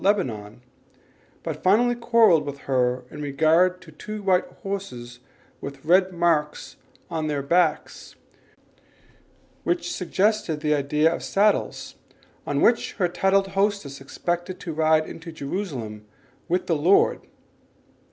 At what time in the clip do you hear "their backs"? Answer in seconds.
7.27-8.15